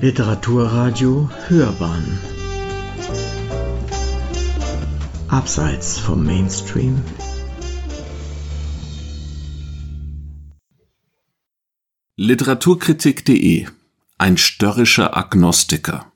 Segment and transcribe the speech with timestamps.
[0.00, 2.20] Literaturradio Hörbahn
[5.26, 7.02] Abseits vom Mainstream
[12.14, 13.66] Literaturkritik.de
[14.18, 16.12] Ein störrischer Agnostiker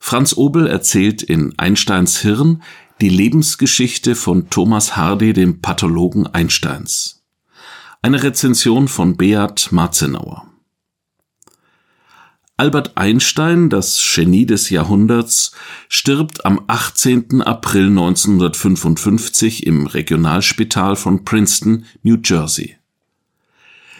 [0.00, 2.64] Franz Obel erzählt in Einsteins Hirn
[3.00, 7.22] die Lebensgeschichte von Thomas Hardy, dem Pathologen Einsteins.
[8.02, 10.55] Eine Rezension von Beat Marzenauer.
[12.58, 15.52] Albert Einstein, das Genie des Jahrhunderts,
[15.90, 17.42] stirbt am 18.
[17.42, 22.78] April 1955 im Regionalspital von Princeton, New Jersey.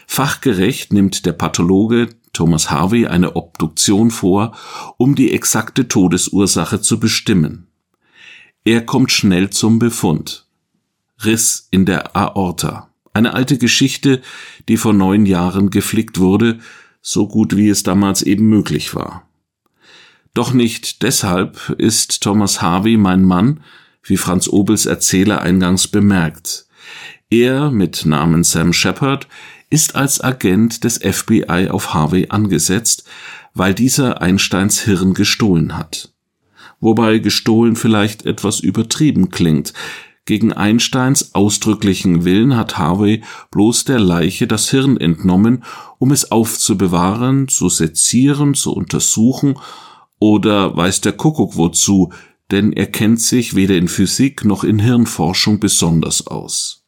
[0.06, 4.56] Fachgerecht nimmt der Pathologe Thomas Harvey eine Obduktion vor,
[4.96, 7.66] um die exakte Todesursache zu bestimmen.
[8.64, 10.46] Er kommt schnell zum Befund.
[11.22, 12.88] Riss in der Aorta.
[13.12, 14.22] Eine alte Geschichte,
[14.68, 16.58] die vor neun Jahren geflickt wurde,
[17.06, 19.28] so gut wie es damals eben möglich war.
[20.34, 23.60] Doch nicht deshalb ist Thomas Harvey mein Mann,
[24.02, 26.66] wie Franz Obels Erzähler eingangs bemerkt.
[27.30, 29.28] Er mit Namen Sam Shepard
[29.70, 33.04] ist als Agent des FBI auf Harvey angesetzt,
[33.54, 36.12] weil dieser Einsteins Hirn gestohlen hat.
[36.80, 39.72] Wobei gestohlen vielleicht etwas übertrieben klingt.
[40.26, 45.62] Gegen Einsteins ausdrücklichen Willen hat Harvey bloß der Leiche das Hirn entnommen,
[45.98, 49.56] um es aufzubewahren, zu sezieren, zu untersuchen
[50.18, 52.12] oder weiß der Kuckuck wozu,
[52.50, 56.82] denn er kennt sich weder in Physik noch in Hirnforschung besonders aus.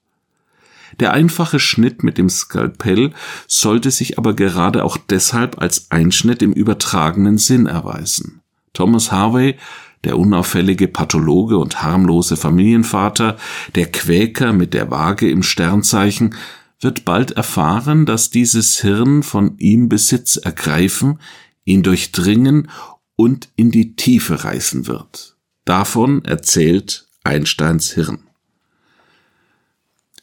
[0.99, 3.13] Der einfache Schnitt mit dem Skalpell
[3.47, 8.41] sollte sich aber gerade auch deshalb als Einschnitt im übertragenen Sinn erweisen.
[8.73, 9.57] Thomas Harvey,
[10.05, 13.37] der unauffällige Pathologe und harmlose Familienvater,
[13.75, 16.35] der Quäker mit der Waage im Sternzeichen,
[16.81, 21.19] wird bald erfahren, dass dieses Hirn von ihm Besitz ergreifen,
[21.65, 22.71] ihn durchdringen
[23.17, 25.37] und in die Tiefe reißen wird.
[25.65, 28.28] Davon erzählt Einsteins Hirn.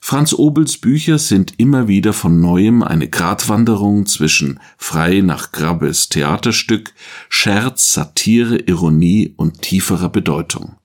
[0.07, 6.93] Franz Obels Bücher sind immer wieder von neuem eine Gratwanderung zwischen frei nach Grabbes Theaterstück,
[7.27, 10.75] Scherz, Satire, Ironie und tieferer Bedeutung.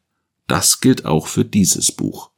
[0.46, 2.30] Das gilt auch für dieses Buch.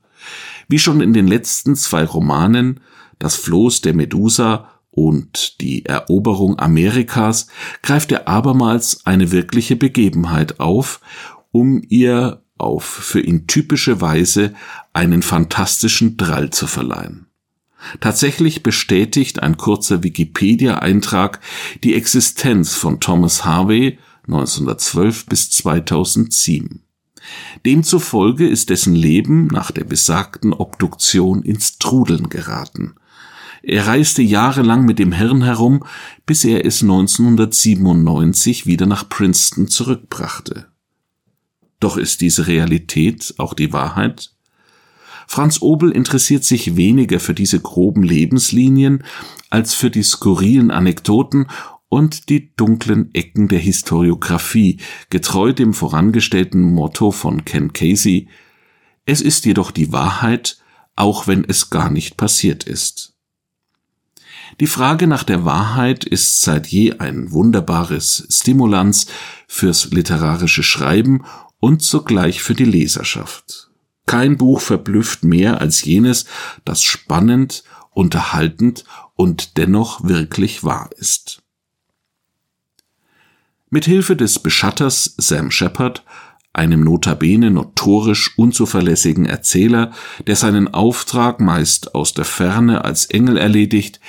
[0.66, 2.80] Wie schon in den letzten zwei Romanen,
[3.20, 7.46] Das Floß der Medusa und die Eroberung Amerikas,
[7.82, 11.00] greift er abermals eine wirkliche Begebenheit auf,
[11.52, 14.54] um ihr auf für ihn typische Weise
[14.92, 17.26] einen fantastischen Drall zu verleihen.
[18.00, 21.40] Tatsächlich bestätigt ein kurzer Wikipedia-Eintrag
[21.82, 26.82] die Existenz von Thomas Harvey 1912 bis 2007.
[27.64, 32.94] Demzufolge ist dessen Leben nach der besagten Obduktion ins Trudeln geraten.
[33.62, 35.84] Er reiste jahrelang mit dem Hirn herum,
[36.26, 40.71] bis er es 1997 wieder nach Princeton zurückbrachte.
[41.82, 44.30] Doch ist diese Realität auch die Wahrheit?
[45.26, 49.02] Franz Obel interessiert sich weniger für diese groben Lebenslinien
[49.50, 51.48] als für die skurrilen Anekdoten
[51.88, 54.78] und die dunklen Ecken der Historiographie,
[55.10, 58.28] getreu dem vorangestellten Motto von Ken Casey
[59.04, 60.58] Es ist jedoch die Wahrheit,
[60.94, 63.12] auch wenn es gar nicht passiert ist.
[64.60, 69.06] Die Frage nach der Wahrheit ist seit je ein wunderbares Stimulans
[69.48, 71.24] fürs literarische Schreiben
[71.62, 73.70] und zugleich für die Leserschaft.
[74.04, 76.26] Kein Buch verblüfft mehr als jenes,
[76.64, 78.84] das spannend, unterhaltend
[79.14, 81.40] und dennoch wirklich wahr ist.
[83.70, 86.02] Mit Hilfe des Beschatters Sam Shepard,
[86.52, 89.92] einem notabene notorisch unzuverlässigen Erzähler,
[90.26, 94.00] der seinen Auftrag meist aus der Ferne als Engel erledigt,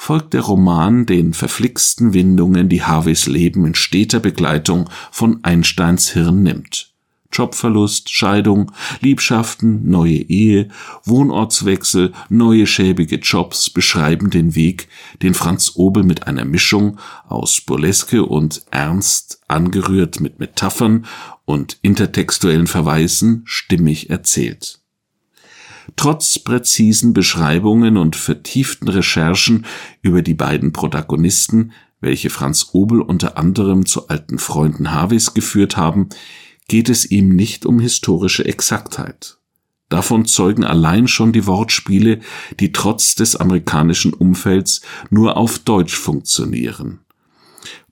[0.00, 6.44] folgt der Roman den verflixten Windungen, die Harveys Leben in steter Begleitung von Einsteins Hirn
[6.44, 6.94] nimmt.
[7.32, 8.70] Jobverlust, Scheidung,
[9.00, 10.68] Liebschaften, neue Ehe,
[11.04, 14.88] Wohnortswechsel, neue schäbige Jobs beschreiben den Weg,
[15.20, 16.98] den Franz Obel mit einer Mischung
[17.28, 21.06] aus Burleske und Ernst, angerührt mit Metaphern
[21.44, 24.77] und intertextuellen Verweisen, stimmig erzählt.
[25.96, 29.66] Trotz präzisen Beschreibungen und vertieften Recherchen
[30.02, 36.08] über die beiden Protagonisten, welche Franz Obel unter anderem zu alten Freunden Harveys geführt haben,
[36.68, 39.38] geht es ihm nicht um historische Exaktheit.
[39.88, 42.20] Davon zeugen allein schon die Wortspiele,
[42.60, 47.00] die trotz des amerikanischen Umfelds nur auf Deutsch funktionieren.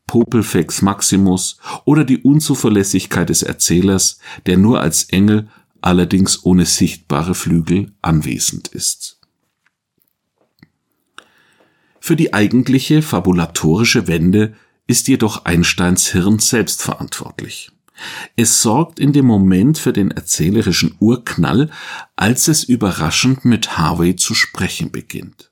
[0.07, 5.49] Popelfex Maximus oder die Unzuverlässigkeit des Erzählers, der nur als Engel,
[5.81, 9.21] allerdings ohne sichtbare Flügel, anwesend ist.
[12.01, 14.55] Für die eigentliche fabulatorische Wende
[14.87, 17.73] ist jedoch Einsteins Hirn selbst verantwortlich.
[18.37, 21.71] Es sorgt in dem Moment für den erzählerischen Urknall,
[22.15, 25.51] als es überraschend mit Harvey zu sprechen beginnt.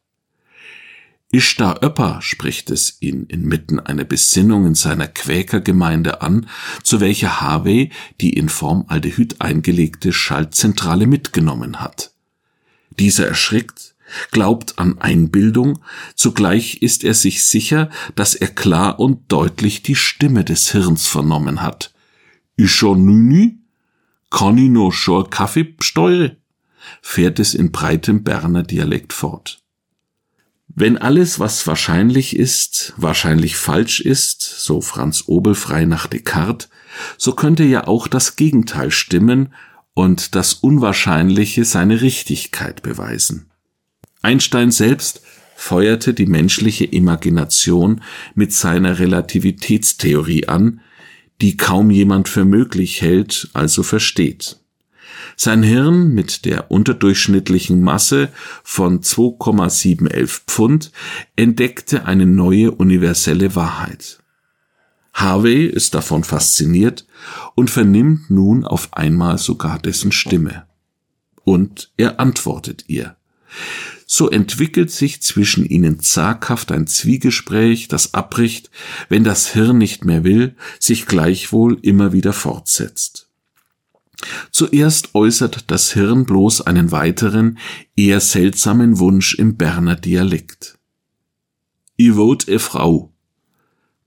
[1.34, 6.46] Ishtar Öpper spricht es ihn inmitten einer Besinnung in seiner Quäkergemeinde an,
[6.84, 7.90] zu welcher Harvey
[8.20, 12.12] die in Formaldehyd eingelegte Schaltzentrale mitgenommen hat.
[13.00, 13.96] Dieser erschrickt,
[14.31, 15.81] glaubt an Einbildung,
[16.14, 21.62] zugleich ist er sich sicher, dass er klar und deutlich die Stimme des Hirns vernommen
[21.62, 21.92] hat.
[22.56, 23.58] Ischer nüni?
[24.31, 26.36] Kann ich noch schon Kaffee steuere?
[27.02, 29.63] fährt es in breitem Berner Dialekt fort.
[30.76, 36.68] Wenn alles, was wahrscheinlich ist, wahrscheinlich falsch ist, so Franz Obel frei nach Descartes,
[37.16, 39.54] so könnte ja auch das Gegenteil stimmen
[39.94, 43.50] und das Unwahrscheinliche seine Richtigkeit beweisen.
[44.22, 45.20] Einstein selbst
[45.54, 48.02] feuerte die menschliche Imagination
[48.34, 50.80] mit seiner Relativitätstheorie an,
[51.40, 54.58] die kaum jemand für möglich hält, also versteht.
[55.36, 58.31] Sein Hirn mit der unterdurchschnittlichen Masse
[58.62, 60.92] von 2,711 Pfund
[61.36, 64.20] entdeckte eine neue universelle Wahrheit.
[65.12, 67.06] Harvey ist davon fasziniert
[67.54, 70.66] und vernimmt nun auf einmal sogar dessen Stimme.
[71.44, 73.16] Und er antwortet ihr.
[74.06, 78.70] So entwickelt sich zwischen ihnen zaghaft ein Zwiegespräch, das abbricht,
[79.08, 83.23] wenn das Hirn nicht mehr will, sich gleichwohl immer wieder fortsetzt.
[84.50, 87.58] Zuerst äußert das Hirn bloß einen weiteren,
[87.96, 90.78] eher seltsamen Wunsch im Berner Dialekt.
[91.98, 93.12] I wot e Frau.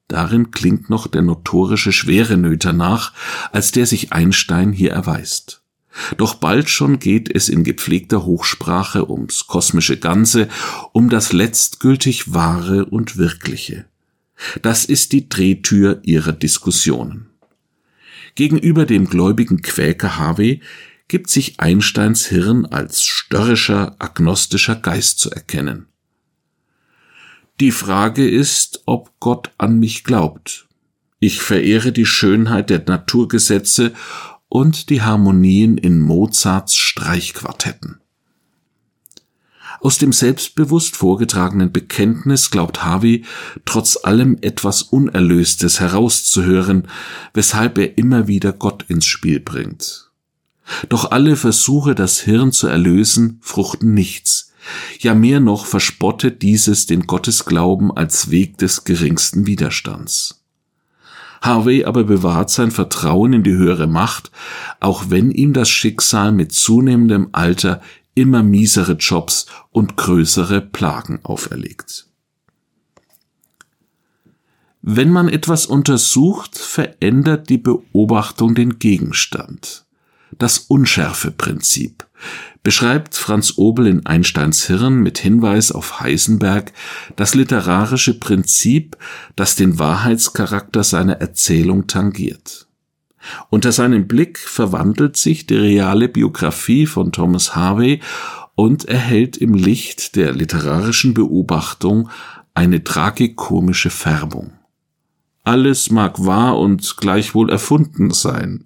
[0.07, 3.13] Darin klingt noch der notorische Schwerenöter nach,
[3.51, 5.61] als der sich Einstein hier erweist.
[6.17, 10.47] Doch bald schon geht es in gepflegter Hochsprache ums kosmische Ganze,
[10.93, 13.85] um das letztgültig Wahre und Wirkliche.
[14.61, 17.29] Das ist die Drehtür ihrer Diskussionen.
[18.37, 20.61] Gegenüber dem gläubigen Quäker Harvey
[21.07, 25.87] gibt sich Einsteins Hirn als störrischer, agnostischer Geist zu erkennen.
[27.59, 30.67] Die Frage ist, ob Gott an mich glaubt.
[31.19, 33.93] Ich verehre die Schönheit der Naturgesetze
[34.49, 38.01] und die Harmonien in Mozarts Streichquartetten.
[39.79, 43.25] Aus dem selbstbewusst vorgetragenen Bekenntnis glaubt Harvey
[43.65, 46.87] trotz allem etwas Unerlöstes herauszuhören,
[47.33, 50.09] weshalb er immer wieder Gott ins Spiel bringt.
[50.89, 54.51] Doch alle Versuche, das Hirn zu erlösen, fruchten nichts.
[54.99, 60.43] Ja mehr noch verspottet dieses den Gottesglauben als Weg des geringsten Widerstands.
[61.41, 64.31] Harvey aber bewahrt sein Vertrauen in die höhere Macht,
[64.79, 67.81] auch wenn ihm das Schicksal mit zunehmendem Alter
[68.17, 72.07] immer miesere Jobs und größere Plagen auferlegt.
[74.81, 79.85] Wenn man etwas untersucht, verändert die Beobachtung den Gegenstand.
[80.37, 82.07] Das Unschärfeprinzip
[82.63, 86.73] beschreibt Franz Obel in Einsteins Hirn mit Hinweis auf Heisenberg
[87.15, 88.97] das literarische Prinzip,
[89.35, 92.66] das den Wahrheitscharakter seiner Erzählung tangiert.
[93.49, 98.01] Unter seinem Blick verwandelt sich die reale Biografie von Thomas Harvey
[98.55, 102.09] und erhält im Licht der literarischen Beobachtung
[102.53, 104.53] eine tragikomische Färbung.
[105.43, 108.65] Alles mag wahr und gleichwohl erfunden sein.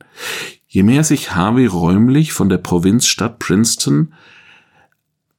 [0.67, 4.13] Je mehr sich Harvey räumlich von der Provinzstadt Princeton,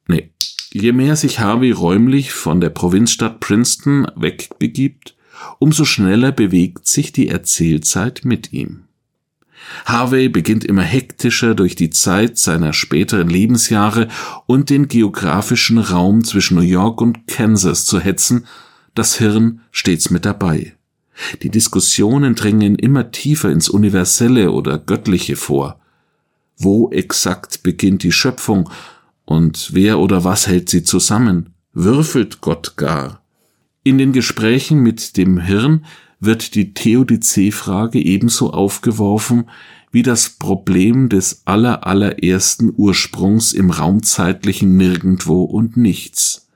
[0.07, 0.31] nee,
[0.71, 5.17] je mehr sich Harvey räumlich von der Provinzstadt Princeton wegbegibt,
[5.59, 8.85] umso schneller bewegt sich die Erzählzeit mit ihm.
[9.85, 14.09] Harvey beginnt immer hektischer durch die Zeit seiner späteren Lebensjahre
[14.47, 18.47] und den geografischen Raum zwischen New York und Kansas zu hetzen,
[18.95, 20.75] das Hirn stets mit dabei.
[21.43, 25.81] Die Diskussionen drängen immer tiefer ins Universelle oder Göttliche vor.
[26.57, 28.71] Wo exakt beginnt die Schöpfung
[29.25, 31.55] und wer oder was hält sie zusammen?
[31.73, 33.23] Würfelt Gott gar?
[33.83, 35.85] In den Gesprächen mit dem Hirn
[36.23, 39.51] wird die Theodizee-Frage ebenso aufgeworfen
[39.91, 46.49] wie das Problem des allerallerersten Ursprungs im raumzeitlichen Nirgendwo und Nichts.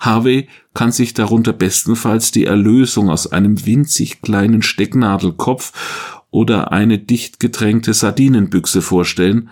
[0.00, 7.38] Harvey kann sich darunter bestenfalls die Erlösung aus einem winzig kleinen Stecknadelkopf oder eine dicht
[7.38, 9.50] gedrängte Sardinenbüchse vorstellen,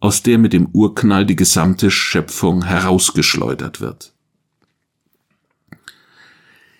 [0.00, 4.13] aus der mit dem Urknall die gesamte Schöpfung herausgeschleudert wird.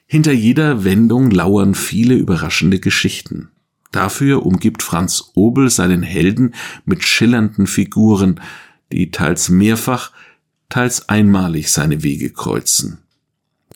[0.07, 3.51] Hinter jeder Wendung lauern viele überraschende Geschichten.
[3.91, 8.41] Dafür umgibt Franz Obel seinen Helden mit schillernden Figuren,
[8.93, 10.11] die teils mehrfach,
[10.69, 12.99] teils einmalig seine Wege kreuzen.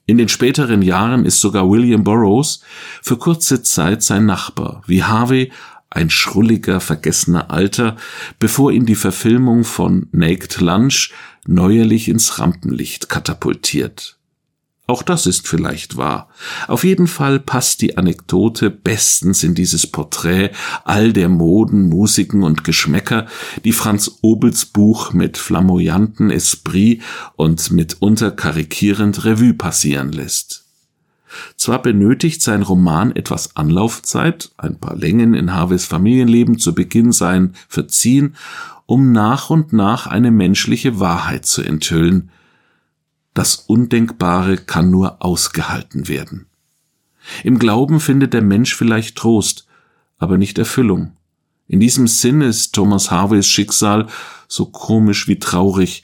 [0.07, 2.63] In den späteren Jahren ist sogar William Burroughs
[3.03, 5.53] für kurze Zeit sein Nachbar, wie Harvey
[5.91, 7.97] ein schrulliger, vergessener Alter,
[8.39, 11.13] bevor ihn die Verfilmung von Naked Lunch
[11.47, 14.18] neuerlich ins Rampenlicht katapultiert.
[14.89, 16.31] Auch das ist vielleicht wahr.
[16.67, 20.53] Auf jeden Fall passt die Anekdote bestens in dieses Porträt
[20.83, 23.27] all der Moden, Musiken und Geschmäcker,
[23.65, 27.03] die Franz Obels Buch mit flamboyanten Esprit
[27.37, 30.65] und mitunter karikierend Revue passieren lässt.
[31.59, 37.53] Zwar benötigt sein Roman etwas Anlaufzeit, ein paar Längen in Harveys Familienleben zu Beginn seien
[37.69, 38.37] verziehen,
[38.87, 42.31] um nach und nach eine menschliche Wahrheit zu enthüllen,
[43.39, 46.47] das Undenkbare kann nur ausgehalten werden.
[47.45, 49.69] Im Glauben findet der Mensch vielleicht Trost,
[50.17, 51.13] aber nicht Erfüllung.
[51.69, 54.09] In diesem Sinn ist Thomas Harveys Schicksal
[54.49, 56.03] so komisch wie traurig,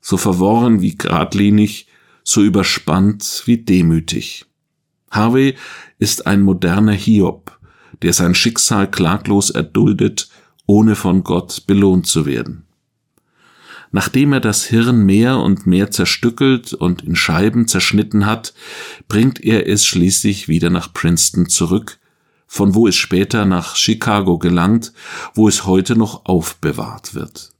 [0.00, 1.88] so verworren wie geradlinig,
[2.22, 4.46] so überspannt wie demütig.
[5.10, 5.56] Harvey
[5.98, 7.58] ist ein moderner Hiob,
[8.02, 10.28] der sein Schicksal klaglos erduldet,
[10.66, 12.65] ohne von Gott belohnt zu werden.
[13.92, 18.54] Nachdem er das Hirn mehr und mehr zerstückelt und in Scheiben zerschnitten hat,
[19.08, 21.98] bringt er es schließlich wieder nach Princeton zurück,
[22.46, 24.92] von wo es später nach Chicago gelangt,
[25.34, 27.52] wo es heute noch aufbewahrt wird.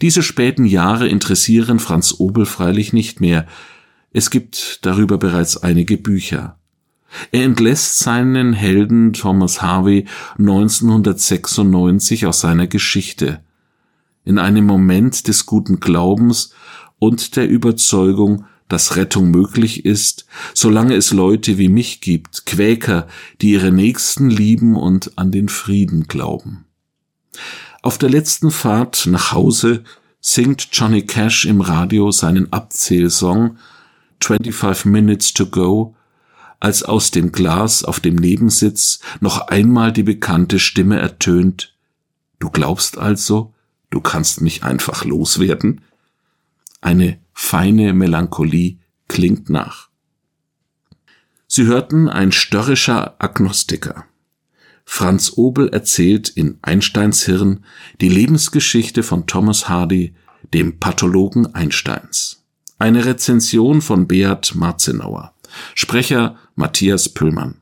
[0.00, 3.46] Diese späten Jahre interessieren Franz Obel freilich nicht mehr.
[4.12, 6.58] Es gibt darüber bereits einige Bücher.
[7.30, 10.06] Er entlässt seinen Helden Thomas Harvey
[10.38, 13.42] 1996 aus seiner Geschichte
[14.24, 16.52] in einem Moment des guten Glaubens
[16.98, 23.06] und der Überzeugung, dass Rettung möglich ist, solange es Leute wie mich gibt, Quäker,
[23.40, 26.64] die ihre Nächsten lieben und an den Frieden glauben.
[27.82, 29.84] Auf der letzten Fahrt nach Hause
[30.20, 33.58] singt Johnny Cash im Radio seinen Abzählsong
[34.22, 35.96] 25 Minutes to Go,
[36.60, 41.74] als aus dem Glas auf dem Nebensitz noch einmal die bekannte Stimme ertönt.
[42.38, 43.51] Du glaubst also,
[43.92, 45.82] du kannst mich einfach loswerden?
[46.80, 49.88] Eine feine Melancholie klingt nach.
[51.46, 54.06] Sie hörten ein störrischer Agnostiker.
[54.84, 57.64] Franz Obel erzählt in Einsteins Hirn
[58.00, 60.14] die Lebensgeschichte von Thomas Hardy,
[60.52, 62.42] dem Pathologen Einsteins.
[62.78, 65.34] Eine Rezension von Beat Marzenauer.
[65.74, 67.61] Sprecher Matthias Püllmann.